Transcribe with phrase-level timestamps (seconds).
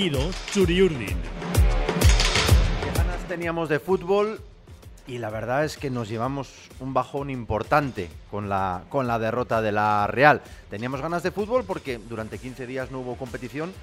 [0.00, 1.18] Retiro Churiurdin.
[2.96, 4.40] Ganas teníamos de fútbol
[5.06, 6.48] y la verdad es que nos llevamos
[6.78, 10.40] un bajón importante con la, con la derrota de la Real.
[10.70, 13.74] Teníamos ganas de fútbol porque durante 15 días no hubo competición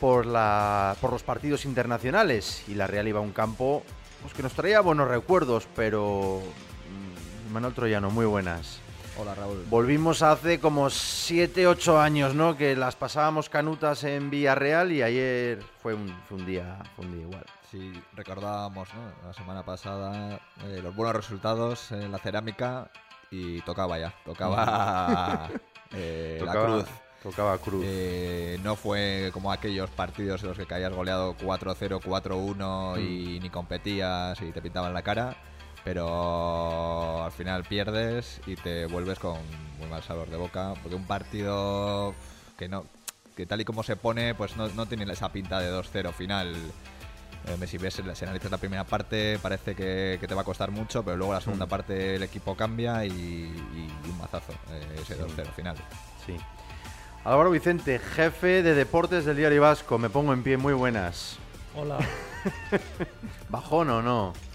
[0.00, 3.84] por, la, por los partidos internacionales y la Real iba a un campo
[4.22, 6.42] pues, que nos traía buenos recuerdos, pero
[7.48, 8.80] mm, Manuel Troyano, muy buenas.
[9.18, 9.64] Hola Raúl.
[9.70, 12.54] Volvimos hace como 7, 8 años, ¿no?
[12.54, 17.12] Que las pasábamos canutas en Villarreal y ayer fue un, fue un día, fue un
[17.12, 17.46] día igual.
[17.70, 19.26] Sí, recordábamos ¿no?
[19.26, 22.90] la semana pasada eh, los buenos resultados en la cerámica
[23.30, 25.48] y tocaba ya, tocaba,
[25.92, 26.84] eh, la cruz.
[27.22, 27.84] Tocaba cruz.
[27.86, 33.48] Eh, no fue como aquellos partidos en los que caías goleado 4-0, 4-1 y ni
[33.48, 35.36] competías y te pintaban la cara,
[35.86, 39.38] pero al final pierdes y te vuelves con
[39.78, 42.12] muy mal sabor de boca, porque un partido
[42.58, 42.84] que no
[43.36, 46.56] que tal y como se pone, pues no, no tiene esa pinta de 2-0 final.
[47.46, 50.72] Eh, si ves, si analizas la primera parte, parece que, que te va a costar
[50.72, 55.16] mucho, pero luego la segunda parte el equipo cambia y, y un mazazo, eh, ese
[55.16, 55.76] 2-0 final.
[56.26, 56.36] Sí.
[57.24, 59.98] Álvaro Vicente, jefe de deportes del Diario Vasco.
[59.98, 61.36] Me pongo en pie, muy buenas.
[61.76, 61.98] Hola.
[63.48, 64.45] ¿Bajón o no?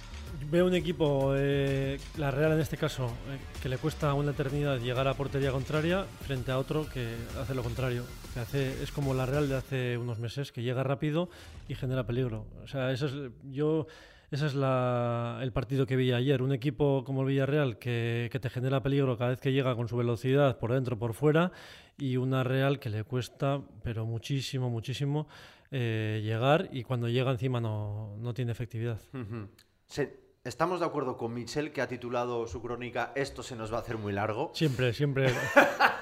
[0.52, 4.80] Veo un equipo, eh, la Real en este caso, eh, que le cuesta una eternidad
[4.80, 7.08] llegar a portería contraria frente a otro que
[7.40, 8.04] hace lo contrario.
[8.34, 11.30] Que hace, es como la Real de hace unos meses, que llega rápido
[11.70, 12.48] y genera peligro.
[12.64, 13.14] O sea, eso es,
[13.50, 13.88] yo,
[14.30, 16.42] ese es la- el partido que vi ayer.
[16.42, 19.88] Un equipo como el Villarreal que, que te genera peligro cada vez que llega con
[19.88, 21.54] su velocidad por dentro, por fuera,
[21.98, 25.30] y una Real que le cuesta, pero muchísimo, muchísimo,
[25.72, 29.00] eh, llegar y cuando llega encima no, no tiene efectividad.
[29.86, 33.78] Se- Estamos de acuerdo con Michel, que ha titulado su crónica Esto se nos va
[33.78, 34.50] a hacer muy largo.
[34.56, 35.28] Siempre, siempre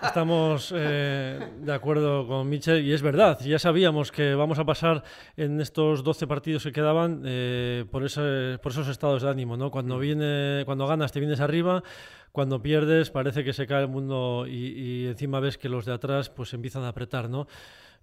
[0.01, 5.03] estamos eh, de acuerdo con Michel y es verdad, ya sabíamos que vamos a pasar
[5.35, 9.71] en estos 12 partidos que quedaban eh, por, ese- por esos estados de ánimo, ¿no?
[9.71, 11.83] Cuando, viene, cuando ganas te vienes arriba,
[12.31, 14.67] cuando pierdes parece que se cae el mundo y,
[15.03, 17.45] y encima ves que los de atrás pues empiezan a apretar, ¿no?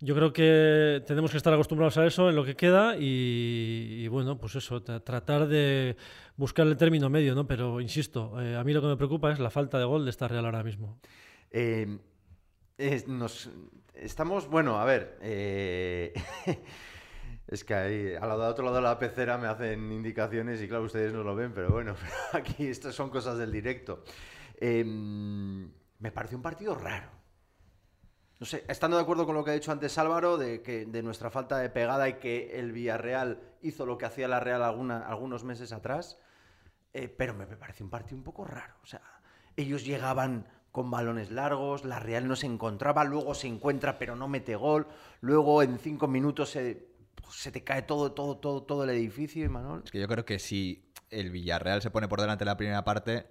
[0.00, 4.36] Yo creo que tenemos que estar acostumbrados a eso en lo que queda y, bueno,
[4.38, 5.96] pues eso, tra- tratar de
[6.36, 7.46] buscar el término medio, ¿no?
[7.46, 10.10] Pero insisto, eh, a mí lo que me preocupa es la falta de gol de
[10.10, 10.98] esta Real ahora mismo.
[11.50, 11.98] Eh,
[13.06, 13.50] nos,
[13.94, 15.16] estamos, bueno, a ver.
[15.22, 16.12] eh,
[17.48, 21.14] es que ahí, al otro lado de la pecera me hacen indicaciones y claro, ustedes
[21.14, 21.94] no lo ven, pero bueno,
[22.34, 24.04] aquí estas son cosas del directo.
[24.60, 27.08] Eh, me parece un partido raro.
[28.38, 31.02] No sé, estando de acuerdo con lo que ha dicho antes Álvaro, de que de
[31.02, 35.06] nuestra falta de pegada y que el Villarreal hizo lo que hacía la Real alguna-
[35.06, 36.18] algunos meses atrás,
[36.92, 38.74] eh, pero me, parece un partido un poco raro.
[38.82, 39.00] O sea,
[39.56, 44.28] ellos llegaban con balones largos, la Real no se encontraba, luego se encuentra pero no
[44.28, 44.86] mete gol,
[45.22, 46.88] luego en cinco minutos se,
[47.30, 49.80] se te cae todo, todo, todo, todo el edificio, Manuel.
[49.84, 52.84] Es que yo creo que si el Villarreal se pone por delante en la primera
[52.84, 53.26] parte,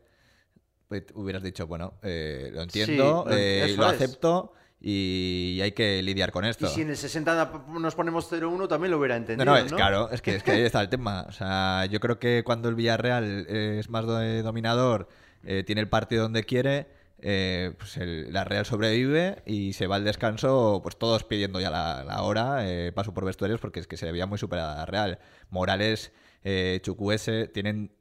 [0.88, 4.02] pues hubieras dicho, bueno, eh, lo entiendo, Sí, lo- eh, lo es.
[4.02, 4.54] acepto
[4.88, 6.68] y hay que lidiar con esto.
[6.68, 9.66] Y si en el 60 nos ponemos 0-1 también lo hubiera entendido, no, ¿no?
[9.66, 11.26] es claro, es que, es que ahí está el tema.
[11.28, 15.08] O sea, yo creo que cuando el Villarreal eh, es más do- dominador,
[15.44, 16.88] eh, tiene el partido donde quiere,
[17.20, 21.72] eh, pues el- la Real sobrevive y se va al descanso, pues todos pidiendo ya
[21.72, 24.86] la, la hora, eh, paso por vestuarios, porque es que se veía muy superada la
[24.86, 25.18] Real.
[25.50, 26.12] Morales,
[26.44, 27.92] eh, Chukwueze tienen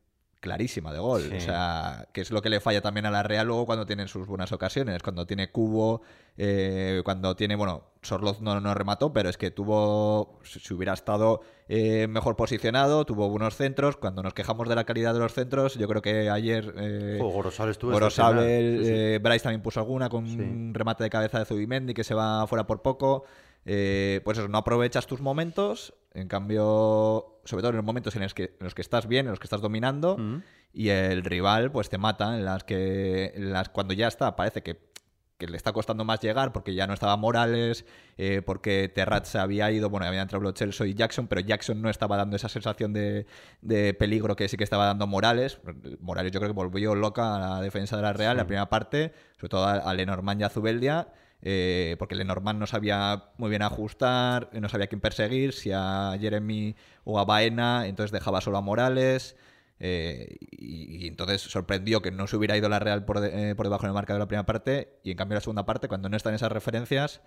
[0.45, 1.23] clarísima de gol.
[1.23, 1.37] Sí.
[1.37, 4.09] O sea, que es lo que le falla también a la Real luego cuando tienen
[4.09, 5.03] sus buenas ocasiones.
[5.03, 6.03] Cuando tiene Cubo,
[6.37, 11.41] eh, cuando tiene, bueno, Sorloz no, no remató, pero es que tuvo, si hubiera estado
[11.69, 13.97] eh, mejor posicionado, tuvo buenos centros.
[13.97, 16.75] Cuando nos quejamos de la calidad de los centros, yo creo que ayer...
[16.77, 18.85] Eh, Jo, Gorosabel estuvo Gorosabel, excepcional.
[18.85, 18.93] Sí, sí.
[18.93, 22.47] eh, Bryce también puso alguna con un remate de cabeza de Zubimendi que se va
[22.47, 23.25] fuera por poco.
[23.67, 28.23] Eh, pues eso, no aprovechas tus momentos, en cambio, sobre todo en los momentos en
[28.23, 30.43] los que, en los que estás bien, en los que estás dominando, Mm.
[30.73, 34.63] y el rival pues te mata en las que en las cuando ya está, parece
[34.63, 34.79] que,
[35.39, 37.85] que le está costando más llegar porque ya no estaba Morales,
[38.19, 41.91] eh, porque Terrat se había ido, bueno, había entrado Celso y Jackson, pero Jackson no
[41.91, 43.27] estaba dando esa sensación de,
[43.61, 45.59] de peligro que sí que estaba dando Morales.
[46.01, 49.13] Morales yo creo que volvió loca a la defensa de la Real, la primera parte,
[49.37, 51.09] sobre todo a, a Lenormand y a Zubeldia,
[51.47, 56.75] eh, porque Lenormand no sabía muy bien ajustar, no sabía quién perseguir, si a Jeremy
[57.05, 59.37] o a Baena, entonces dejaba solo a Morales.
[59.81, 63.67] eh, y, entonces sorprendió que no se hubiera ido la Real por, de- eh, por
[63.67, 64.99] debajo en el marcador de la primera parte.
[65.05, 67.21] Y en cambio, la segunda parte, cuando no están esas referencias,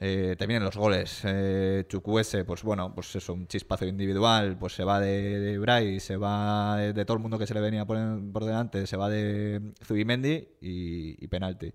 [0.00, 1.20] eh, te vienen los goles.
[1.24, 6.00] Eh, Chukwueze, pues bueno, pues eso, un chispazo individual, pues se va de, de Bray,
[6.00, 9.60] se va de, todo el mundo que se le venía por, delante, se va de
[9.84, 11.72] Zubimendi y penalti.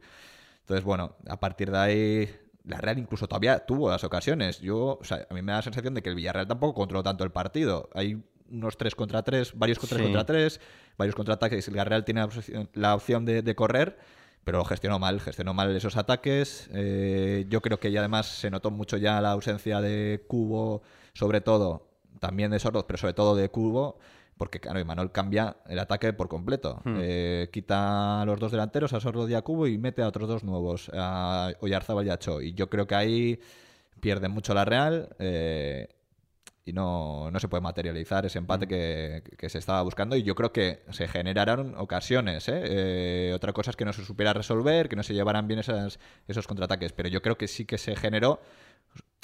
[0.68, 2.30] Entonces, bueno, a partir de ahí
[2.66, 4.60] la Real incluso todavía tuvo las ocasiones.
[4.60, 7.04] Yo, o sea, a mí me da la sensación de que el Villarreal tampoco controló
[7.04, 7.90] tanto el partido.
[7.94, 8.22] Hay
[8.52, 10.04] unos 3 contra 3, varios contra Sí.
[10.04, 10.60] 3 contra 3,
[10.98, 11.66] varios contraataques.
[11.70, 13.98] El Villarreal tiene la, opción- la de, de correr,
[14.44, 16.70] pero gestionó mal, gestionó mal esos ataques.
[16.74, 20.82] Eh, yo creo que ya además se notó mucho ya la ausencia de Cubo,
[21.14, 21.88] sobre todo,
[22.20, 24.00] también de Sorloz, pero sobre todo de Cubo.
[24.38, 26.82] Porque, claro, Imanol cambia el ataque por completo.
[26.84, 26.98] Hmm.
[27.00, 30.28] Eh, quita a los dos delanteros, a Sorloz y a Cubo, y mete a otros
[30.28, 32.42] dos nuevos, a Oyarzábal y a Cho.
[32.42, 33.40] Y yo creo que ahí
[34.00, 35.90] pierde mucho la Real eh,
[36.66, 40.18] y no, no se puede materializar ese empate que, que se estaba buscando.
[40.18, 42.50] Y yo creo que se generaron ocasiones.
[42.50, 42.62] ¿eh?
[42.66, 45.98] Eh, otra cosa es que no se supiera resolver, que no se llevaran bien esas,
[46.28, 46.92] esos contraataques.
[46.92, 48.42] Pero yo creo que sí que se generó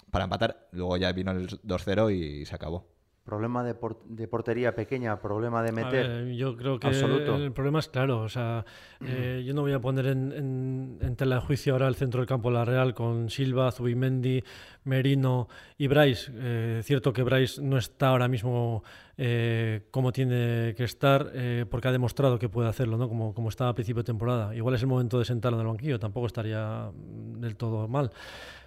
[0.09, 0.69] para empatar.
[0.71, 2.92] Luego ya vino el 2-0 y se acabó.
[3.23, 6.07] Problema de, por- de portería pequeña, problema de meter.
[6.09, 7.37] ver, yo creo que Absoluto.
[7.37, 8.19] el problema es claro.
[8.19, 8.65] O sea,
[8.99, 12.19] eh, yo no voy a poner en, en- en tela de juicio ahora el centro
[12.19, 14.43] del campo de la Real con Silva, Zubimendi,
[14.83, 15.47] Merino
[15.77, 16.33] y Bryce.
[16.35, 18.83] Eh, cierto que Bryce no está ahora mismo
[19.15, 23.07] eh, como tiene que estar eh, porque ha demostrado que puede hacerlo, ¿no?
[23.07, 24.53] Como, como estaba a principio de temporada.
[24.53, 25.97] Igual es el momento de sentarlo en el banquillo.
[25.97, 26.91] Tampoco estaría
[27.37, 28.11] del todo mal.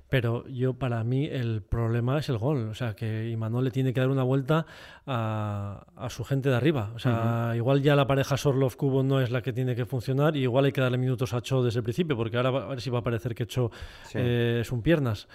[0.09, 2.69] Pero yo, para mí, el problema es el gol.
[2.69, 4.65] O sea, que Imanol le tiene que dar una vuelta
[5.07, 6.93] a, a su gente de arriba.
[6.95, 10.43] O sea, igual ya la pareja Sorlov-Cubo no es la que tiene que funcionar y
[10.43, 12.91] igual hay que darle minutos a Cho desde el principio, porque ahora a ver si
[12.91, 13.71] va a parecer que Cho
[14.05, 14.19] Sí.
[14.21, 15.29] eh, es un piernas.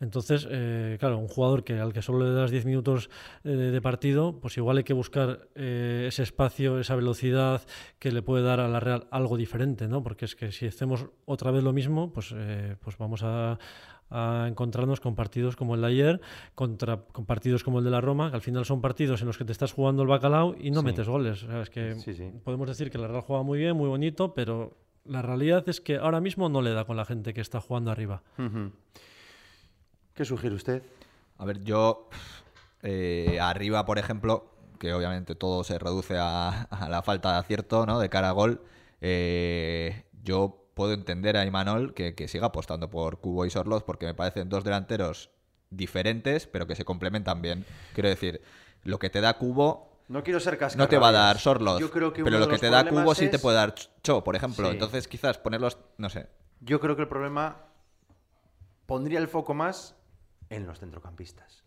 [0.00, 3.10] Entonces, eh, claro, un jugador que al que solo le das 10 minutos
[3.42, 7.62] eh, de partido, pues igual hay que buscar eh, ese espacio, esa velocidad
[7.98, 10.04] que le puede dar a la Real algo diferente, ¿no?
[10.04, 13.58] Porque es que si hacemos otra vez lo mismo, pues, eh, pues vamos a,
[14.10, 16.20] a encontrarnos con partidos como el de ayer,
[16.54, 19.36] contra, con partidos como el de la Roma, que al final son partidos en los
[19.38, 20.86] que te estás jugando el bacalao y no Sí.
[20.86, 21.42] metes goles.
[21.42, 22.30] O sea, es que Sí, sí.
[22.44, 25.96] podemos decir que la Real juega muy bien, muy bonito, pero la realidad es que
[25.96, 28.22] ahora mismo no le da con la gente que está jugando arriba.
[30.14, 30.82] ¿Qué sugiere usted?
[31.36, 32.08] A ver, yo
[32.82, 37.86] eh, arriba, por ejemplo, que obviamente todo se reduce a, a la falta de acierto
[37.86, 37.98] ¿no?
[38.00, 38.62] de cara a gol,
[39.00, 44.06] eh, yo puedo entender a Imanol que, que siga apostando por Cubo y Sorloz porque
[44.06, 45.30] me parecen dos delanteros
[45.70, 47.66] diferentes, pero que se complementan bien.
[47.94, 48.40] Quiero decir,
[48.84, 50.78] lo que te da Cubo No quiero ser cascarrabias.
[50.78, 51.38] no te va a dar
[52.12, 54.66] que pero lo que te da Cubo sí te puede dar Cho, por ejemplo.
[54.68, 54.72] Sí.
[54.74, 56.28] Entonces quizás ponerlos, no sé,
[56.60, 57.64] Yo creo que el problema
[58.86, 59.94] pondría el foco más
[60.48, 61.64] en los centrocampistas.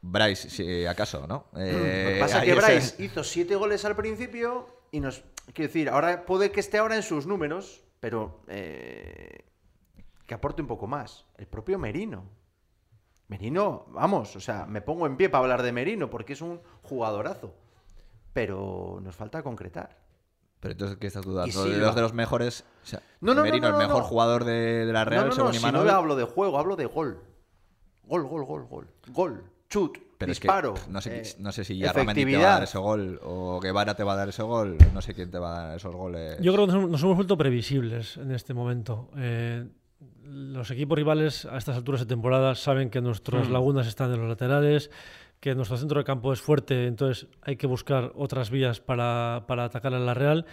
[0.00, 1.46] Bryce, si acaso, ¿no?
[1.52, 5.24] Lo que Eh, pasa es que ese- Bryce hizo siete goles al principio y nos...
[5.52, 9.44] Quiero decir, ahora puede que esté ahora en sus números, pero eh,
[10.26, 11.26] que aporte un poco más.
[11.36, 12.24] El propio Merino.
[13.28, 16.60] Merino, vamos, o sea, me pongo en pie para hablar de Merino porque es un
[16.82, 17.54] jugadorazo.
[18.32, 19.98] Pero nos falta concretar.
[20.60, 21.66] Pero entonces, ¿qué estás dudando?
[21.66, 22.64] Y ¿De los de los mejores?
[22.82, 24.08] O sea, No, no, no, Merino, no, no, el mejor no.
[24.08, 26.76] jugador de, de la Real, no, no, según no, si no hablo de juego, hablo
[26.76, 27.22] de gol.
[28.04, 28.88] Gol, gol, gol, gol.
[29.08, 30.74] Gol, chut, Pero es que disparo.
[30.90, 33.94] no sé, eh, no sé si Yarramendi te va a dar ese gol o Guevara
[33.94, 34.76] te va a dar ese gol.
[34.92, 36.38] No sé quién te va a dar esos goles.
[36.40, 39.10] Yo creo que nos, nos hemos vuelto previsibles en este momento.
[39.16, 39.64] Eh,
[40.24, 43.52] los equipos rivales a estas alturas de temporada saben que nuestras Hmm.
[43.52, 44.90] lagunas están en los laterales,
[45.40, 49.64] que nuestro centro de campo es fuerte, entonces hay que buscar otras vías para, para
[49.64, 50.44] atacar a la Real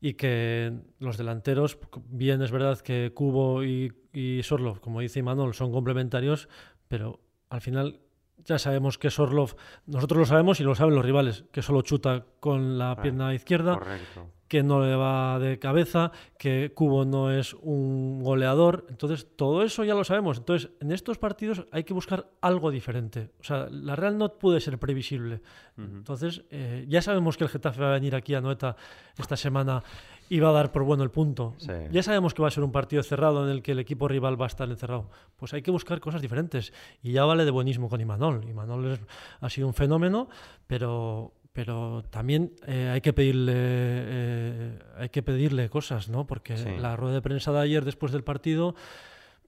[0.00, 1.76] y que los delanteros,
[2.08, 6.48] bien es verdad que Cubo y, y Sorlov, como dice Imanol, son complementarios,
[6.88, 8.00] pero al final
[8.44, 9.54] ya sabemos que Sorlov,
[9.86, 13.34] nosotros lo sabemos y lo saben los rivales, que solo chuta con la Ah, pierna
[13.34, 14.28] izquierda Correcto.
[14.48, 18.84] que no le va de cabeza, que Cubo no es un goleador.
[18.90, 20.38] Entonces, todo eso ya lo sabemos.
[20.38, 23.30] Entonces, en estos partidos hay que buscar algo diferente.
[23.40, 25.40] O sea, la Real no puede ser previsible.
[25.78, 28.74] Entonces, eh, ya sabemos que el Getafe va a venir aquí a Noeta
[29.16, 29.82] esta semana
[30.30, 31.54] y va a dar por bueno el punto.
[31.58, 31.72] Sí.
[31.90, 34.40] Ya sabemos que va a ser un partido cerrado en el que el equipo rival
[34.40, 35.10] va a estar encerrado.
[35.36, 36.72] Pues hay que buscar cosas diferentes.
[37.02, 38.48] Y ya vale de buenismo con Imanol.
[38.48, 39.00] Imanol es-
[39.40, 40.28] ha sido un fenómeno,
[40.68, 46.26] pero, pero también eh, hay que pedirle eh, hay que pedirle cosas, ¿no?
[46.26, 46.68] Porque Sí.
[46.78, 48.74] la rueda de prensa de ayer después del partido,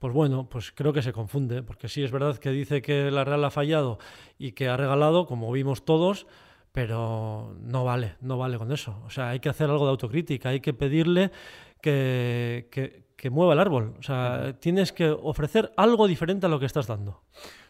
[0.01, 3.25] pues bueno, pues creo que se confunde, porque sí es verdad que dice que la
[3.25, 3.99] Real ha fallado
[4.37, 6.27] y que ha regalado, como vimos todos,
[6.73, 9.01] pero no vale, no vale con eso.
[9.05, 11.31] O sea, hay que hacer algo de autocrítica, hay que pedirle
[11.81, 13.95] que, que- que mueva el árbol.
[14.01, 17.23] O sea, tienes que ofrecer algo diferente a lo que estás dando.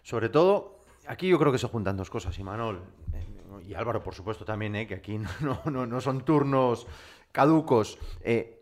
[0.03, 2.81] Sobre todo, aquí yo creo que se juntan dos cosas, Imanol.
[3.13, 3.27] eh,
[3.69, 6.87] Y Álvaro, por supuesto, también, eh, que aquí no, no, no son turnos
[7.33, 7.99] caducos.
[8.23, 8.59] eh,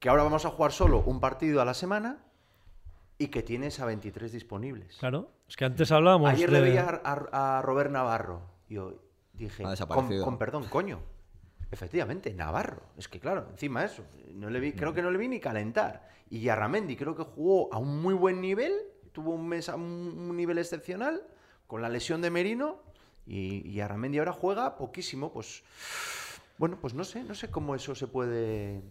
[0.00, 2.18] que ahora vamos a jugar solo un partido a la semana
[3.16, 4.96] y que tienes a 23 disponibles.
[4.98, 6.60] Claro, es que antes hablábamos Ayer de...
[6.60, 8.42] le vi a, a- a Robert Navarro.
[8.68, 8.94] Yo
[9.34, 11.00] dije, Ha con, perdón, coño.
[11.70, 12.82] Efectivamente, Navarro.
[12.96, 14.04] Es que claro, encima eso.
[14.32, 16.08] No le vi, creo que no le vi ni calentar.
[16.30, 18.72] Y Yarramendi creo que jugó a un muy buen nivel,
[19.12, 21.22] tuvo un mes a un, nivel excepcional
[21.66, 22.82] con la lesión de Merino
[23.26, 25.32] y, y Arramendi ahora juega poquísimo.
[25.32, 25.62] Pues
[26.58, 28.82] bueno, pues no sé, no sé cómo eso se puede.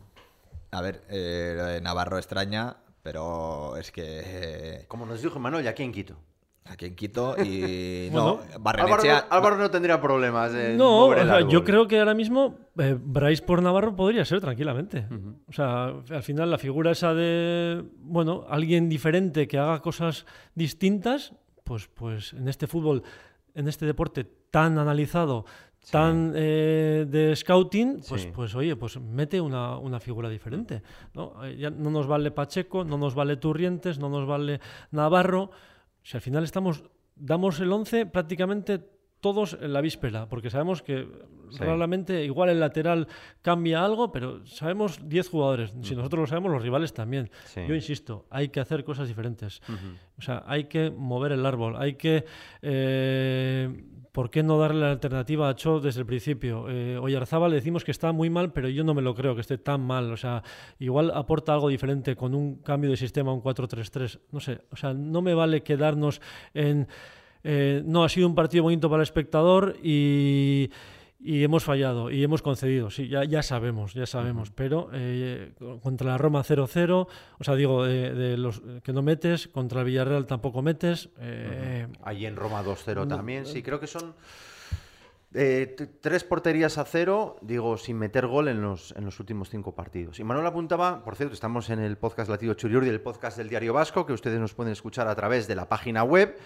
[0.71, 5.91] A ver, eh, Navarro extraña, pero es que eh, Como nos dijo Manuel, aquí en
[5.91, 6.17] Quito.
[6.65, 10.53] Aquí en Quito y Bueno, no, Álvaro, Barrenechea- no, Álvaro no tendría problemas.
[10.53, 14.25] en No, mover o sea, yo creo que ahora mismo eh, Bryce por Navarro podría
[14.25, 15.05] ser tranquilamente.
[15.47, 21.33] O sea, al final la figura esa de, bueno, alguien diferente que haga cosas distintas,
[21.63, 23.03] pues, pues en este fútbol,
[23.55, 25.45] en este deporte tan analizado,
[25.91, 28.31] tan eh, de scouting, pues, Sí.
[28.33, 30.81] pues oye, pues mete una, una figura diferente.
[31.13, 31.43] ¿no?
[31.45, 34.59] Eh, ya no nos vale Pacheco, no nos vale Turrientes, no nos vale
[34.91, 35.51] Navarro.
[36.03, 36.83] Si al final estamos,
[37.15, 38.79] damos el 11 prácticamente
[39.19, 41.07] todos en la víspera, porque sabemos que
[41.51, 41.59] Sí.
[41.59, 43.07] realmente igual el lateral
[43.41, 45.71] cambia algo, pero sabemos 10 jugadores.
[45.81, 47.29] Si nosotros lo sabemos, los rivales también.
[47.45, 47.61] Sí.
[47.67, 49.61] Yo insisto, hay que hacer cosas diferentes.
[50.17, 52.25] O sea, hay que mover el árbol, hay que...
[52.63, 53.83] eh,
[54.13, 56.69] ¿Por qué no darle la alternativa a Cho desde el principio?
[56.69, 59.41] Eh, Oyarzábal le decimos que está muy mal, pero yo no me lo creo que
[59.41, 60.11] esté tan mal.
[60.13, 60.43] O sea,
[60.77, 64.19] igual aporta algo diferente con un cambio de sistema, un 4-3-3.
[64.31, 66.21] No sé, o sea, no me vale quedarnos
[66.53, 66.87] en...
[67.43, 70.69] eh, no, ha sido un partido bonito para el espectador y,
[71.23, 72.89] y hemos fallado y hemos concedido.
[72.89, 74.51] Sí, ya, ya sabemos, ya sabemos.
[74.51, 77.07] Pero eh, contra la Roma 0-0,
[77.39, 81.09] o sea, digo, de, de los que no metes, contra el Villarreal tampoco metes.
[81.19, 83.45] eh, Allí en Roma 2-0 No, también.
[83.45, 84.13] Sí, creo que son
[85.35, 89.73] eh, tres porterías a cero, digo, sin meter gol en los, en los últimos cinco
[89.73, 90.19] partidos.
[90.19, 93.73] Y Manuel apuntaba, por cierto, estamos en el podcast Latido Churiurdi, el podcast del Diario
[93.73, 96.37] Vasco, que ustedes nos pueden escuchar a través de la página web.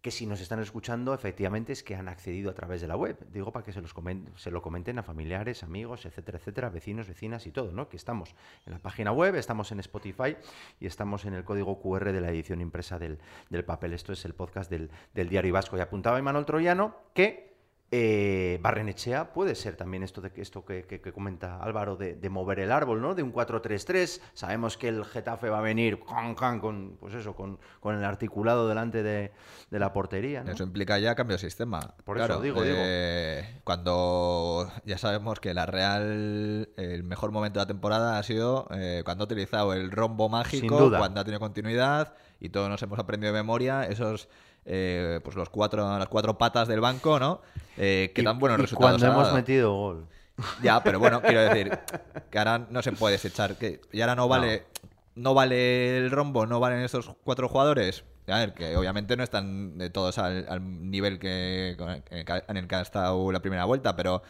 [0.00, 3.18] Que si nos están escuchando, efectivamente es que han accedido a través de la web.
[3.32, 7.06] Digo para que se, los comen- se lo comenten a familiares, amigos, etcétera, etcétera, vecinos,
[7.06, 7.88] vecinas y todo, ¿no?
[7.90, 10.36] Que estamos en la página web, estamos en Spotify
[10.80, 13.18] y estamos en el código QR de la edición impresa del,
[13.50, 13.92] del papel.
[13.92, 15.76] Esto es el podcast del, del Diario Vasco.
[15.76, 17.49] Y apuntaba Imanol Troyano que
[17.92, 22.14] eh, Barrenechea puede ser también esto, de, que- esto que, que- que comenta Álvaro de,
[22.14, 23.14] de mover el árbol, ¿no?
[23.16, 24.20] De un 4-3-3.
[24.32, 28.68] Sabemos que el Getafe va a venir con, con, pues eso, con, con el articulado
[28.68, 29.32] delante de,
[29.70, 30.52] de la portería, ¿no?
[30.52, 31.94] Eso implica ya cambio de sistema.
[32.04, 32.76] Por eso Claro, digo, digo.
[32.80, 38.68] eh, Cuando ya sabemos que la Real, el mejor momento de la temporada ha sido
[38.72, 40.66] eh, cuando ha utilizado el rombo mágico,
[40.98, 44.28] cuando ha tenido continuidad y todos nos hemos aprendido de memoria esos,
[44.64, 47.40] eh, pues los cuatro, las cuatro patas del banco, ¿no?
[47.76, 49.36] Eh, que Y- tan buenos y resultados cuando hemos dado.
[49.36, 50.06] metido gol.
[50.62, 51.78] Ya, pero bueno, quiero decir
[52.30, 53.56] que ahora no se puede desechar.
[53.56, 54.64] Que, y ahora no vale,
[55.14, 55.34] no.
[55.34, 58.04] vale el rombo, no valen estos cuatro jugadores.
[58.28, 61.76] A ver, que obviamente no están de todos al, al nivel que,
[62.10, 64.22] en el que ha estado la primera vuelta, pero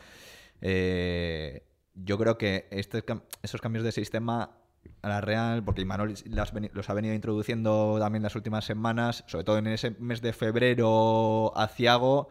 [0.62, 4.50] eh, yo creo que estos cam- esos cambios de sistema
[5.02, 6.14] a la Real, porque Imanol
[6.72, 11.56] los ha venido introduciendo también las últimas semanas, sobre todo en ese mes de febrero
[11.56, 12.28] aciago,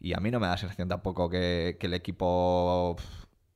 [0.00, 2.96] y a mí no me da la sensación tampoco que, que el equipo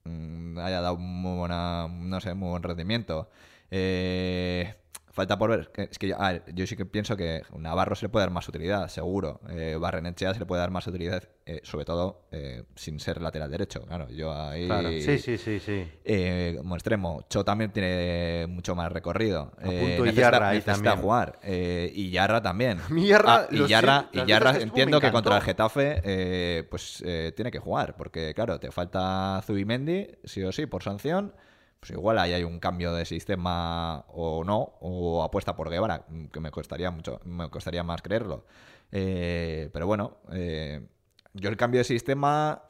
[0.04, 3.30] mm, haya dado muy buena, no sé, muy buen rendimiento.
[3.70, 4.74] Eh,
[5.20, 5.70] falta por ver.
[5.76, 6.16] Es que yo,
[6.54, 9.40] yo sí que pienso que Navarro se le puede dar más utilidad, seguro.
[9.50, 13.50] Eh, Barrenechea se le puede dar más utilidad, eh, sobre todo eh, sin ser lateral
[13.50, 13.82] derecho.
[13.82, 14.66] Claro, yo ahí.
[14.66, 14.88] Claro.
[14.90, 15.88] Sí, sí, sí, sí.
[16.04, 17.26] Eh, como extremo.
[17.28, 19.52] Cho también tiene mucho más recorrido.
[19.62, 20.96] Eh, y necesita, Yarra ahí también.
[21.00, 21.38] jugar.
[21.44, 22.78] Y Yarra también.
[22.88, 25.42] Mi Yarra, Ah, y Yarra, y Yarra entiendo que contra el.
[25.42, 27.96] Getafe eh, pues eh, tiene que jugar.
[27.96, 31.34] Porque, claro, te falta Zubimendi, sí o sí, por sanción.
[31.80, 36.40] Pues igual ahí hay un cambio de sistema o no, o apuesta por Guevara, que
[36.40, 38.44] me costaría mucho, me costaría más creerlo.
[38.92, 40.86] Eh, pero bueno, eh,
[41.32, 42.64] yo el cambio de sistema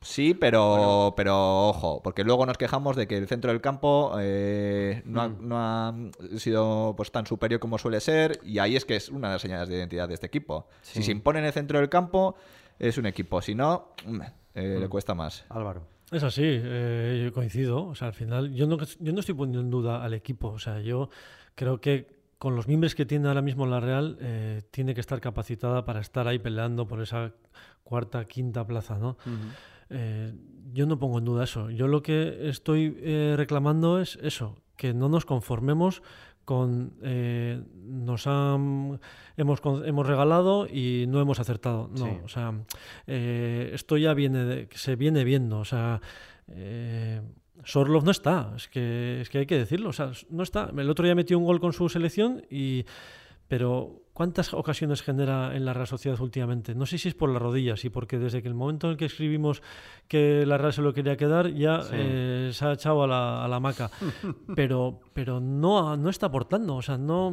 [0.00, 5.02] Sí, pero, pero ojo, porque luego nos quejamos de que el centro del campo eh,
[5.04, 5.94] no, ha, no ha
[6.36, 9.42] sido pues tan superior como suele ser, y ahí es que es una de las
[9.42, 10.68] señales de identidad de este equipo.
[10.82, 11.00] Sí.
[11.00, 12.36] Si se impone en el centro del campo,
[12.78, 14.20] es un equipo, si no, mm,
[14.54, 15.44] eh, le cuesta más.
[15.48, 15.82] Álvaro.
[16.10, 17.84] Es así, eh, yo coincido.
[17.84, 20.48] O sea, al final, yo no, yo no estoy poniendo en duda al equipo.
[20.48, 21.10] O sea, yo
[21.54, 25.20] creo que con los miembros que tiene ahora mismo la Real, eh, tiene que estar
[25.20, 27.32] capacitada para estar ahí peleando por esa
[27.82, 29.16] cuarta, quinta plaza, ¿no?
[29.90, 30.32] Eh,
[30.72, 31.70] yo no pongo en duda eso.
[31.70, 36.02] Yo lo que estoy eh, reclamando es eso, que no nos conformemos
[36.48, 38.98] con eh, nos han
[39.36, 41.90] hemos hemos regalado y no hemos acertado.
[41.98, 42.10] No, Sí.
[42.24, 42.54] o sea,
[43.06, 45.58] eh, esto ya viene de- se viene viendo.
[45.58, 46.00] O sea,
[46.48, 47.20] eh,
[47.64, 49.90] Sorlov no está, es que, es que hay que decirlo.
[49.90, 50.72] O sea, no está.
[50.74, 52.86] El otro día metió un gol con su selección y
[53.46, 56.74] pero ¿cuántas ocasiones genera en la Real Sociedad últimamente?
[56.74, 58.96] No sé si es por las rodillas y porque desde que el momento en el
[58.96, 59.62] que escribimos
[60.08, 63.46] que la Real se lo quería quedar, ya eh, se ha echado a la, a
[63.46, 63.92] la maca.
[64.56, 67.30] pero, pero no, no está aportando, o sea, no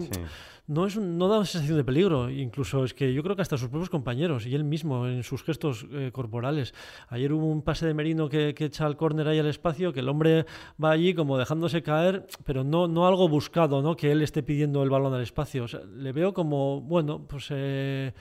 [0.68, 2.30] no, es no da una sensación de peligro.
[2.30, 5.44] Incluso es que yo creo que hasta sus propios compañeros y él mismo en sus
[5.44, 6.74] gestos eh, corporales.
[7.10, 10.10] Ayer hubo un pase de Merino que, echa al córner ahí al espacio, que el
[10.10, 10.46] hombre
[10.84, 13.96] va allí como dejándose caer, pero no, no algo buscado, ¿no?
[13.96, 15.68] que él esté pidiendo el balón al espacio.
[15.96, 17.48] le veo como, bueno, pues...
[17.52, 18.14] Eh,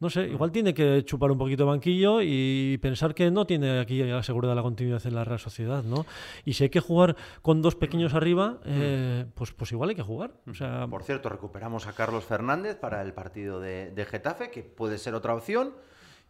[0.00, 4.02] no sé, igual tiene que chupar un poquito banquillo y pensar que no tiene aquí
[4.02, 6.06] la seguridad de la continuidad en la Real Sociedad, ¿no?
[6.46, 10.02] Y si hay que jugar con dos pequeños arriba, eh, pues, pues igual hay que
[10.02, 10.32] jugar.
[10.50, 10.86] O sea...
[10.88, 15.34] Por cierto, recuperamos a Carlos Fernández para el partido de, Getafe, que puede ser otra
[15.34, 15.74] opción.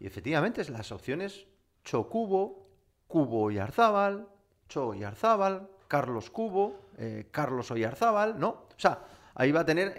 [0.00, 1.46] Y efectivamente, las opciones
[1.84, 2.66] Cho Cubo,
[3.06, 4.26] Cubo y Arzábal,
[4.68, 8.48] Cho y Arzábal, Carlos Cubo, eh, Carlos Oyarzábal, ¿no?
[8.48, 8.98] O sea,
[9.34, 9.94] ahí va a tener,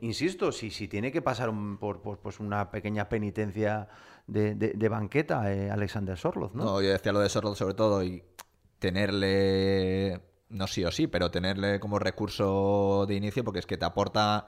[0.00, 3.88] insisto, si, si tiene que pasar por, pues una pequeña penitencia
[4.26, 6.64] de, banqueta, eh, Alexander Sorloz, ¿no?
[6.64, 8.22] No, yo decía lo de Sorloz sobre todo y
[8.78, 13.84] tenerle, no sí o sí, pero tenerle como recurso de inicio porque es que te
[13.84, 14.46] aporta,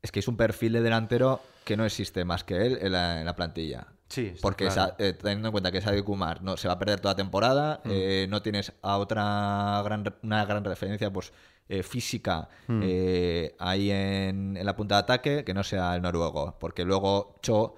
[0.00, 3.34] es que es un perfil de delantero que no existe más que él en la,
[3.36, 3.86] plantilla.
[4.08, 4.68] Sí, porque
[4.98, 7.80] eh, teniendo en cuenta que Sadio Kumar no se va a perder toda la temporada,
[7.84, 7.90] mm.
[7.90, 11.32] eh, no tienes a otra gran, una gran referencia, pues
[11.72, 12.80] eh, física hmm.
[12.84, 16.58] eh, ahí en, la punta de ataque que no sea el noruego.
[16.60, 17.76] Porque luego Cho,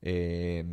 [0.00, 0.64] eh,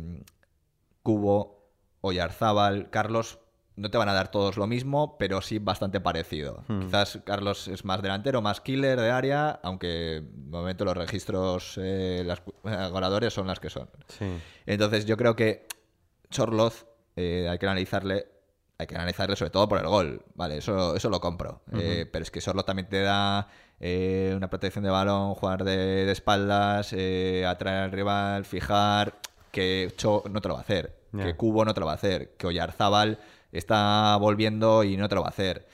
[1.02, 1.68] Cubo,
[2.00, 3.40] Oyarzábal, Carlos
[3.76, 6.64] no te van a dar todos lo mismo, pero sí bastante parecido.
[6.66, 6.80] Hmm.
[6.80, 12.22] Quizás Carlos es más delantero, más killer de área, aunque de momento los registros, eh,
[12.24, 12.40] las
[12.90, 13.90] goleadores son las que son.
[14.64, 15.66] Entonces yo creo que
[16.30, 16.86] Chorloz
[17.16, 18.28] hay que analizarle
[18.78, 20.22] hay que analizarle sobre todo por el gol.
[20.34, 21.62] Vale, eso, eso lo compro.
[21.72, 23.48] Eh, pero es que solo también te da
[23.80, 29.14] eh, una protección de balón, jugar de, espaldas, eh, atraer al rival, fijar.
[29.50, 30.98] Que Cho no te lo va a hacer.
[31.12, 32.34] Que Cubo no te lo va a hacer.
[32.38, 33.18] Que Oyarzábal
[33.52, 35.66] está volviendo y no te lo va a hacer.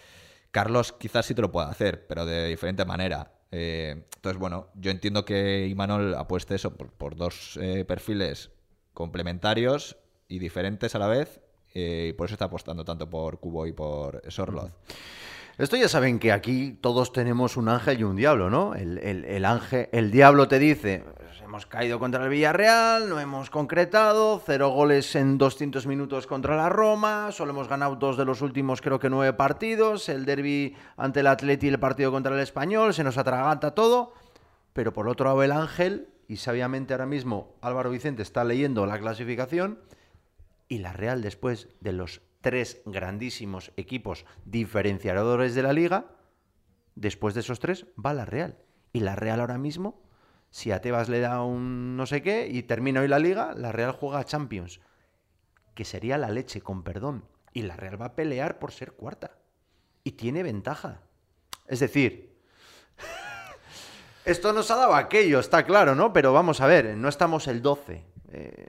[0.50, 3.30] Carlos quizás sí te lo pueda hacer, pero de diferente manera.
[3.52, 7.56] entonces, bueno, yo entiendo que Imanol apueste eso por dos
[7.86, 8.50] perfiles
[8.94, 11.40] complementarios y diferentes a la vez
[11.74, 14.72] eh, y por eso está apostando tanto por Cubo y por Sorloz.
[15.58, 18.76] Esto ya saben que aquí todos tenemos un ángel y un diablo, ¿no?
[18.76, 24.40] El, ángel, el diablo te dice, pues hemos caído contra el Villarreal, no hemos concretado,
[24.46, 28.80] cero goles en 200 minutos contra la Roma, solo hemos ganado dos de los últimos
[28.80, 32.94] creo que nueve partidos, el derby ante el Atleti y el partido contra el Español,
[32.94, 34.12] se nos atraganta todo,
[34.72, 39.00] pero por otro lado el ángel, y sabiamente ahora mismo Álvaro Vicente está leyendo la
[39.00, 39.80] clasificación,
[40.68, 46.12] y la Real después de los tres grandísimos equipos diferenciadores de la liga,
[46.94, 48.58] después de esos tres va la Real.
[48.92, 50.02] Y la Real ahora mismo,
[50.50, 53.72] si a Tebas le da un no sé qué y termina hoy la liga, la
[53.72, 54.80] Real juega a Champions,
[55.74, 57.24] que sería la leche, con perdón.
[57.52, 59.38] Y la Real va a pelear por ser cuarta.
[60.04, 61.02] Y tiene ventaja.
[61.66, 62.38] Es decir,
[64.24, 66.12] esto nos ha dado aquello, está claro, ¿no?
[66.12, 68.68] Pero vamos a ver, no estamos el 12, eh,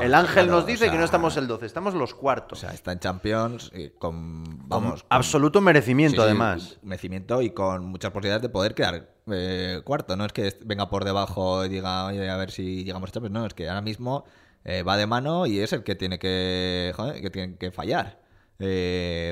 [0.00, 2.58] el ángel nos dice que no estamos el 12, estamos los cuartos.
[2.58, 6.78] O sea, está en Champions con, vamos, absoluto merecimiento además.
[6.82, 10.16] merecimiento y con muchas posibilidades de poder quedar eh, cuarto.
[10.16, 13.32] No es que venga por debajo y diga, oye, a ver si llegamos a Champions.
[13.32, 14.24] No, es que ahora mismo
[14.64, 16.92] eh, va de mano y es el que tiene que,
[17.22, 18.18] que, tiene que fallar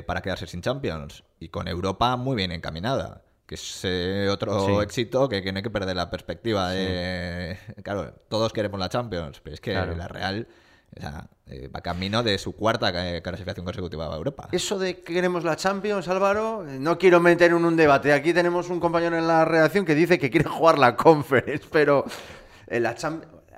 [0.06, 1.24] para quedarse sin Champions.
[1.40, 3.84] Y con Europa muy bien encaminada que es
[4.30, 7.58] otro éxito que, no hay que perder la perspectiva de...
[7.82, 10.48] Claro, todos queremos la Champions, pero es que la Real
[11.46, 14.48] eh, va camino de su cuarta clasificación consecutiva a Europa.
[14.52, 18.12] Eso de que queremos la Champions, Álvaro, no quiero meter en un debate.
[18.12, 22.04] Aquí tenemos un compañero en la redacción que dice que quiere jugar la Conference, pero
[22.68, 22.96] la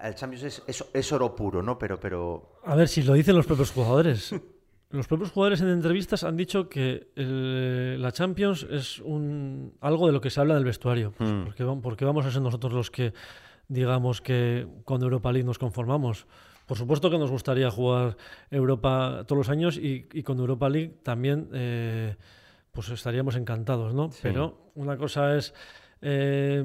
[0.02, 1.78] el Champions es, es, oro puro, ¿no?
[1.78, 2.60] Pero, pero...
[2.64, 4.34] A ver, si lo dicen los propios jugadores.
[4.90, 7.08] Los propios jugadores en entrevistas han dicho que
[7.98, 11.12] la Champions es un, algo de lo que se habla del vestuario.
[11.16, 11.44] Pues hmm.
[11.44, 13.12] porque, porque, vamos a ser nosotros los que
[13.68, 16.26] digamos que con Europa League nos conformamos.
[16.66, 18.16] Por supuesto que nos gustaría jugar
[18.50, 22.16] Europa todos los años y, con Europa League también eh,
[22.72, 24.10] pues estaríamos encantados, ¿no?
[24.22, 25.54] Pero una cosa es
[26.02, 26.64] eh,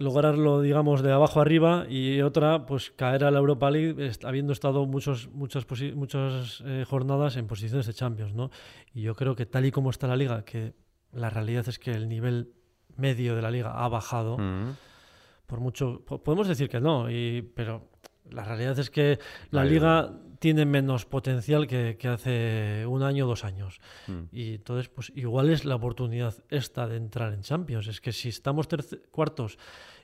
[0.00, 4.86] lograrlo, digamos, de abajo arriba y otra, pues caer a la Europa League habiendo estado
[4.86, 8.50] muchos, muchas, muchas eh, jornadas en posiciones de Champions, ¿no?
[8.94, 10.72] Y yo creo que tal y como está la liga, que
[11.12, 12.54] la realidad es que el nivel
[12.96, 14.74] medio de la liga ha bajado, mm.
[15.46, 17.90] por mucho, podemos decir que no, y, pero
[18.30, 19.18] la realidad es que
[19.50, 23.78] la liga tiene menos potencial que, que hace un año o dos años.
[24.08, 24.22] Mm.
[24.32, 27.86] Y entonces, pues igual es la oportunidad esta de entrar en Champions.
[27.86, 28.66] Es que si estamos
[29.10, 29.58] cuartos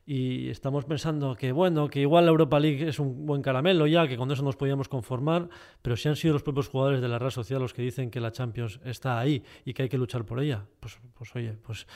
[0.05, 4.07] y estamos pensando que, bueno, que igual la Europa League es un buen caramelo ya,
[4.07, 5.49] que con eso nos podíamos conformar,
[5.81, 8.21] pero si han sido los propios jugadores de la Real Social los que dicen que
[8.21, 11.87] la Champions está ahí y que hay que luchar por ella, pues, pues oye, pues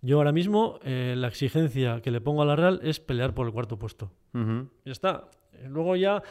[0.00, 3.46] yo ahora mismo eh, la exigencia que le pongo a la Real es pelear por
[3.46, 4.10] el cuarto puesto.
[4.32, 4.70] Ujú.
[4.86, 5.28] Ya está.
[5.68, 6.22] Luego ya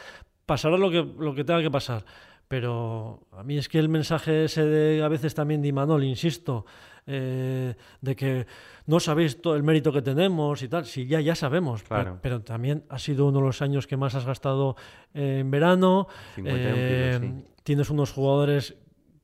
[0.50, 2.04] pasará lo que, lo que tenga que pasar.
[2.48, 6.66] Pero a mí es que el mensaje ese de a veces también de Imanol, insisto,
[7.06, 8.46] eh, de que
[8.86, 12.18] no sabéis todo el mérito que tenemos y tal, sí, ya, ya sabemos, pero- Claro.
[12.20, 14.74] pero, también ha sido uno de los años que más has gastado
[15.14, 17.52] eh, en verano, 51 eh, kilos, sí.
[17.62, 18.74] tienes unos jugadores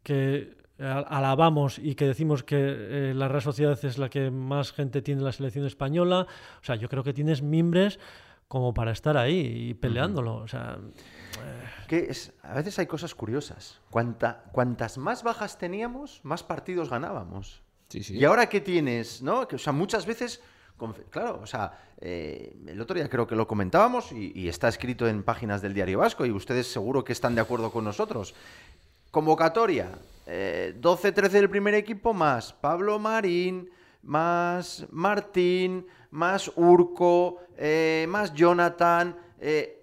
[0.05, 5.03] que al- alabamos y que decimos que la Real Sociedad es la que más gente
[5.03, 6.29] tiene en la selección española,
[6.63, 7.99] o sea, yo creo que tienes mimbres
[8.47, 10.37] como para estar ahí y peleándolo.
[10.37, 10.79] O sea,
[11.89, 13.81] Que es, a veces hay cosas curiosas.
[13.91, 17.63] Cuanta, cuantas más bajas teníamos, más partidos ganábamos.
[17.89, 18.17] Sí, sí.
[18.17, 19.47] Y ahora que tienes, ¿no?
[19.47, 20.41] Que, o sea, muchas veces,
[21.11, 25.07] claro, o sea, eh, el otro día creo que lo comentábamos y, y está escrito
[25.07, 28.35] en páginas del Diario Vasco y ustedes seguro que están de acuerdo con nosotros.
[29.13, 29.91] Convocatoria,
[30.27, 33.71] eh, 12-13 del primer equipo más Pablo Marín,
[34.03, 39.76] más Martín, más Urco, eh, más Jonathan, eh,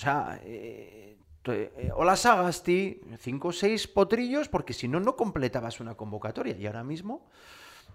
[0.00, 5.94] sea, eh, eh, Hola Sagasti, 5 o 6 potrillos, porque si no, no completabas una
[5.94, 6.56] convocatoria.
[6.56, 7.26] Y ahora mismo,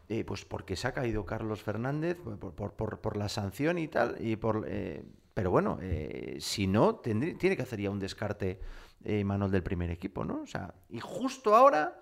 [0.07, 4.17] eh, pues porque se ha caído Carlos Fernández por, la sanción y tal.
[4.19, 8.59] Y por, eh, pero bueno, eh, si no, tiene que hacer ya un descarte
[9.23, 10.41] Manuel del primer equipo, ¿no?
[10.41, 12.01] O sea, y justo ahora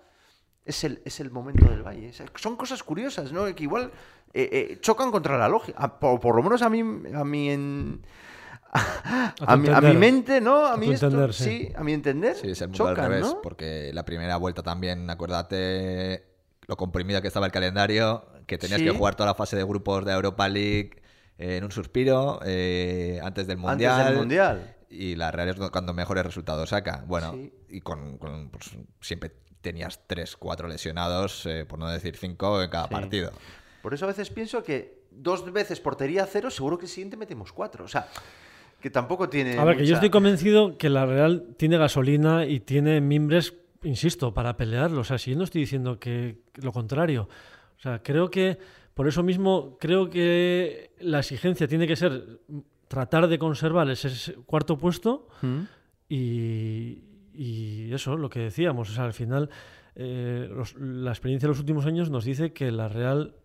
[0.64, 2.10] es el, es el momento del Valle.
[2.36, 3.44] Son cosas curiosas, ¿no?
[3.54, 3.92] Que igual
[4.32, 5.78] eh, chocan contra la lógica.
[5.80, 8.02] Ah, Por, por lo menos a mí, a mí en...
[9.46, 10.66] A mi, a mi mente, ¿no?
[10.66, 11.44] A tu esto, entender, sí.
[11.44, 11.72] sí.
[11.76, 13.40] a mi entender, Sí, es el mundo chocan, al revés, ¿no?
[13.40, 16.24] porque la primera vuelta también, acuérdate
[16.66, 18.86] lo comprimida que estaba el calendario, que tenías Sí.
[18.86, 21.02] que jugar toda la fase de grupos de Europa League
[21.38, 23.92] eh, en un suspiro, eh, antes del Mundial.
[23.92, 24.76] Antes del Mundial.
[24.88, 27.04] Y la Real es cuando mejores resultados saca.
[27.06, 27.52] Bueno, Sí.
[27.68, 32.70] y con, con, pues, siempre tenías tres, cuatro lesionados, eh, por no decir cinco, en
[32.70, 32.92] cada Sí.
[32.94, 33.32] partido.
[33.82, 37.52] Por eso a veces pienso que dos veces portería cero, seguro que el siguiente metemos
[37.52, 37.84] cuatro.
[37.84, 38.08] O sea,
[38.84, 39.56] que tampoco tiene.
[39.56, 44.34] a ver, que yo estoy convencido que la Real tiene gasolina y tiene mimbres, insisto,
[44.34, 45.00] para pelearlo.
[45.00, 47.26] O sea, si yo no estoy diciendo que lo contrario.
[47.78, 48.58] O sea, creo que,
[48.92, 52.40] por eso mismo, creo que la exigencia tiene que ser
[52.86, 55.60] tratar de conservar ese cuarto puesto ¿Mm?
[56.10, 59.48] Y, y eso, lo que decíamos, o sea, al final
[59.96, 63.36] eh, los- la experiencia de los últimos años nos dice que la Real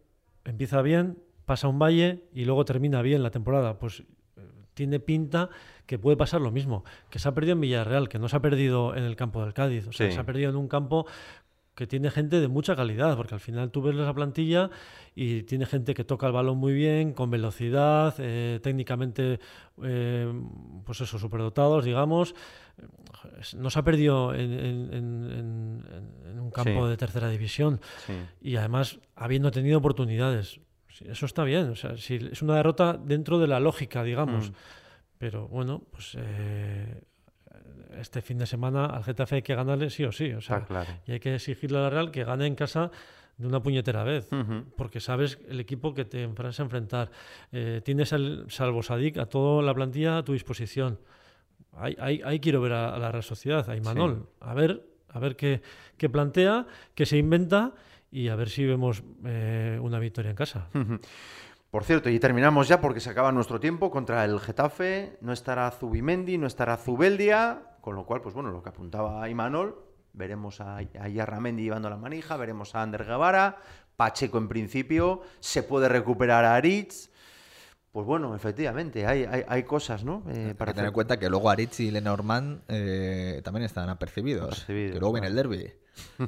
[0.44, 3.80] empieza bien, pasa un valle y luego termina bien la temporada.
[3.80, 4.04] Pues
[4.74, 5.50] tiene pinta
[5.86, 8.42] que puede pasar lo mismo, que se ha perdido en Villarreal, que no se ha
[8.42, 10.14] perdido en el campo del Cádiz, o sea, Sí.
[10.14, 11.06] se ha perdido en un campo
[11.76, 14.70] que tiene gente de mucha calidad, porque al final tú ves la plantilla
[15.16, 19.40] y tiene gente que toca el balón muy bien, con velocidad, eh, técnicamente,
[19.82, 20.34] eh,
[20.86, 22.36] pues eso, superdotados, digamos.
[23.56, 26.90] No se ha perdido en, en- en- en- en un campo Sí.
[26.90, 28.14] de tercera división Sí.
[28.42, 30.60] y además habiendo tenido oportunidades.
[31.08, 34.50] Eso está bien, o sea, si es una derrota dentro de la lógica, digamos.
[34.52, 34.54] Mm.
[35.18, 37.02] Pero bueno, pues eh,
[38.00, 40.32] este fin de semana al Getafe hay que ganarle sí o sí.
[40.34, 40.90] O sea, claro.
[41.06, 42.92] y hay que exigirle a la Real que gane en casa
[43.38, 44.30] de una puñetera vez.
[44.76, 47.10] Porque sabes el equipo que te vas a enfrentar.
[47.52, 51.00] Eh, tienes, al, salvo Sadik, a toda la plantilla a tu disposición.
[51.74, 54.28] Ahí, ahí- ahí quiero ver a, a la Real Sociedad, a Imanol.
[54.42, 55.62] A ver, a ver qué,
[55.98, 57.74] qué plantea, qué se inventa
[58.12, 60.68] y a ver si vemos eh, una victoria en casa.
[61.70, 65.18] Por cierto, y terminamos ya porque se acaba nuestro tiempo contra el Getafe.
[65.22, 69.76] No estará Zubimendi, no estará Zubeldia, con lo cual, pues bueno, lo que apuntaba Imanol,
[70.14, 73.58] veremos a, a Yarramendi llevando la manija, veremos a Ander Guevara,
[73.96, 77.10] Pacheco en principio, se puede recuperar a Aritz.
[77.92, 80.24] Pues bueno, efectivamente, hay, hay, hay cosas, ¿no?
[80.30, 83.90] Eh, Hay para que tener en cuenta que luego Aritz y Lenormand eh, también están
[83.90, 84.46] apercibidos.
[84.46, 85.50] Apercibidos, que luego viene el claro.
[85.50, 85.74] derby.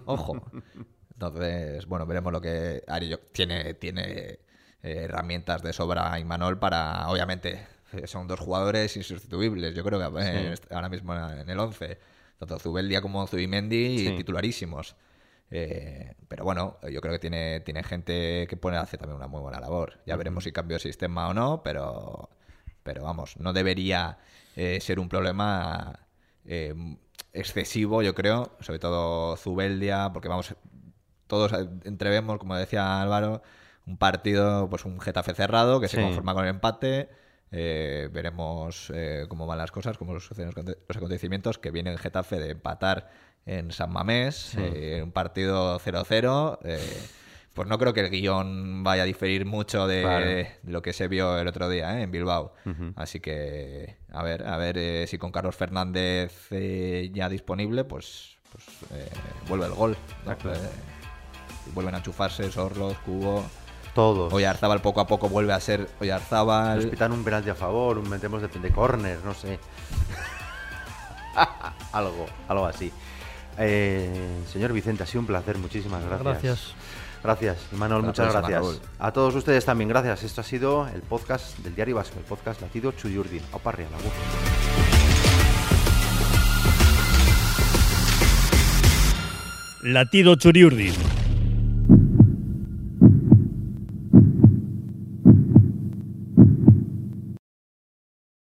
[0.06, 0.42] Ojo.
[1.22, 4.40] Entonces, bueno, veremos lo que Ari tiene, tiene eh,
[4.82, 10.56] herramientas de sobra Imanol para, obviamente, eh, son dos jugadores insustituibles, yo creo que eh,
[10.72, 12.00] ahora mismo en el 11,
[12.40, 14.18] tanto Zubeldia como Zubimendi, Sí.
[14.18, 14.96] titularísimos.
[15.52, 19.42] Eh, pero bueno, yo creo que tiene, tiene gente que puede hacer también una muy
[19.42, 20.00] buena labor.
[20.08, 22.32] Ya veremos si cambio de sistema o no, pero,
[22.82, 24.18] pero vamos, no debería
[24.56, 26.00] eh, ser un problema
[26.46, 26.74] eh,
[27.34, 30.56] excesivo, yo creo, sobre todo Zubeldia, porque vamos,
[31.32, 33.42] todos eh, entrevemos, como decía Álvaro,
[33.88, 36.04] un partido, pues un Getafe cerrado que se Sí.
[36.04, 37.10] conforma con el empate.
[37.54, 42.00] Eh, veremos eh, cómo van las cosas, cómo suceden los, los acontecimientos, que viene el
[42.00, 43.10] Getafe de empatar
[43.46, 46.60] en San Mamés, eh, un partido 0-0.
[46.64, 46.80] eh,
[47.54, 50.26] pues no creo que el guion vaya a diferir mucho de, Claro.
[50.26, 52.04] de lo que se vio el otro día ¿eh?
[52.04, 52.54] en Bilbao.
[52.96, 56.48] Así que a ver, a ver si con Carlos Fernández
[57.12, 58.64] ya disponible, pues, pues
[58.94, 59.10] eh,
[59.50, 59.98] vuelve el gol.
[60.26, 60.32] ¿no?
[60.32, 60.60] Ah, claro.
[61.74, 63.44] Vuelven a enchufarse Sorlos, Cubo.
[63.94, 64.32] Todos.
[64.32, 66.90] Oyarzábal poco a poco vuelve a ser Nos Oyarzábal.
[66.90, 69.60] pitan un penalti a favor, un metemos de, de córner, no sé.
[71.92, 72.92] algo, algo así.
[73.58, 76.24] Eh, señor Vicente, ha sido un placer, muchísimas gracias.
[76.24, 76.74] Gracias.
[77.24, 78.82] Gracias, la muchas gracias.
[78.98, 80.24] A todos ustedes también, gracias.
[80.24, 83.44] Esto ha sido el podcast del Diario Vasco, el podcast latido Chuyurdin.
[83.52, 83.98] Oparria, la
[89.84, 91.21] Latido Churiurdin.